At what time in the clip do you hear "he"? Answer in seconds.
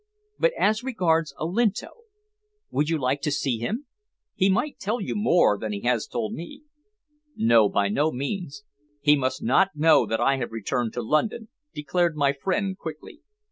4.33-4.49, 5.73-5.81, 8.99-9.15